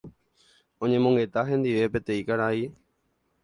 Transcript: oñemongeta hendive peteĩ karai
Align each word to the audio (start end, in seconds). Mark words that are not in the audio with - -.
oñemongeta 0.87 1.41
hendive 1.51 1.91
peteĩ 1.99 2.21
karai 2.33 2.67